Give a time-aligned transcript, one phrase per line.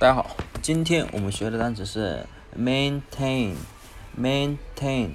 [0.00, 2.24] 大家好，今天我们学的单词是
[2.58, 5.10] maintain，maintain，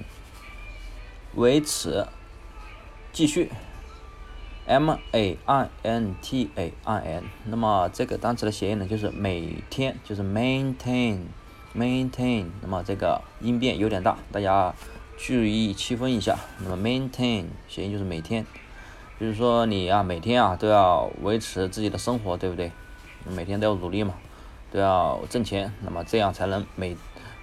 [1.34, 2.06] 维持，
[3.12, 3.50] 继续
[4.64, 7.24] ，m a i n t a i n。
[7.46, 12.46] 那么这个单词的谐音呢，就是每天，就是 maintain，maintain。
[12.62, 14.72] 那么这个音变有点大，大家
[15.18, 16.38] 注意区分一下。
[16.60, 18.46] 那么 maintain 谐音就是每天，
[19.18, 22.70] 就是说你啊，每天啊都要维持自己的生活，对不对？
[23.28, 24.14] 每天都要努力嘛。
[24.76, 26.94] 都要挣钱，那么这样才能每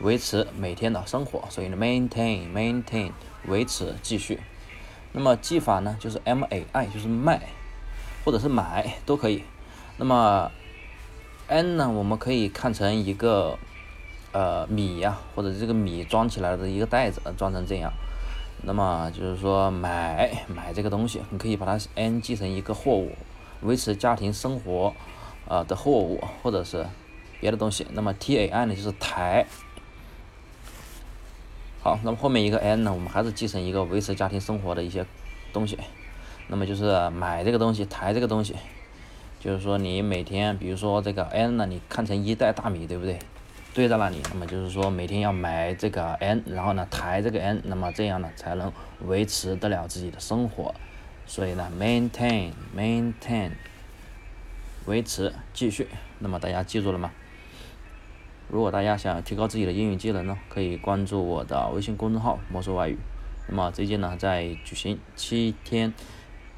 [0.01, 3.11] 维持每天的生活，所以呢，maintain maintain
[3.47, 4.39] 维持继续。
[5.13, 7.41] 那么记法呢，就是 m a i 就是卖
[8.23, 9.43] 或者是买都可以。
[9.97, 10.51] 那么
[11.47, 13.57] n 呢，我们可以看成一个
[14.31, 17.91] 呃米呀，或者这个米装起来的一个袋子，装成这样。
[18.61, 23.13] 那么就是说买买这个东西，你可以把它 n 记成一个货物，
[23.61, 24.93] 维持家庭生活
[25.47, 26.85] 啊的货物，或者是。
[27.43, 29.45] 别的东西，那么 T A I 呢就是抬。
[31.81, 35.05] 好，那么后面一个 N 呢，我们还是继承一个维持家庭生活的一些
[35.51, 35.77] 东西。
[36.47, 38.55] 那么就是买这个东西，抬这个东西，
[39.41, 43.19] 就是说你每天，比如说这个 N 呢，你看成一袋大米，对不对？
[43.73, 50.73] 堆在那里，那么就是说每天要买这个 N，然后呢抬这个 N，那么这样呢才能维持得了自己的生活。
[51.25, 53.51] 所以呢，maintain，maintain，
[54.85, 55.89] 维持，继续。
[56.19, 57.11] 那么大家记住了吗？
[58.49, 62.97] 如果大家想提高自己的英语技能呢，可以关注我的微信公众号“魔术外语”。
[63.49, 65.93] 那么最近呢，在举行七天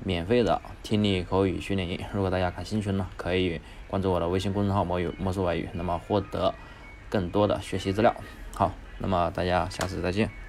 [0.03, 1.99] 免费的听力口语训练营。
[2.13, 6.53] 如果大家感兴趣呢，可以关注我的微信公众号“魔语魔术外语”，那么获得
[7.09, 8.13] 更多的学习资料。
[8.53, 10.44] 好，那么大家下次再见。